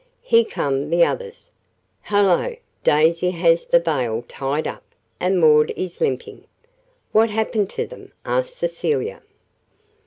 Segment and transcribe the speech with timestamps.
[0.23, 1.51] Here come the others.
[2.01, 4.81] Hello, Daisy has the veil tied up,
[5.19, 6.45] and Maud is limping."
[7.11, 9.21] "What happened to them?" asked Cecilia.